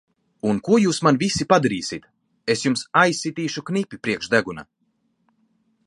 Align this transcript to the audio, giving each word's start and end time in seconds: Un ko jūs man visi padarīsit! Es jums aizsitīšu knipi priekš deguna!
Un 0.51 0.59
ko 0.67 0.77
jūs 0.83 0.99
man 1.07 1.19
visi 1.23 1.47
padarīsit! 1.53 2.09
Es 2.55 2.65
jums 2.65 2.85
aizsitīšu 3.05 3.65
knipi 3.71 4.01
priekš 4.07 4.33
deguna! 4.37 4.67